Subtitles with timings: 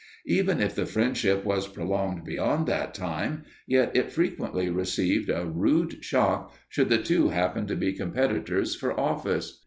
[0.25, 6.03] Even if the friendship was prolonged beyond that time, yet it frequently received a rude
[6.03, 9.59] shock should the two happen to be competitors for office.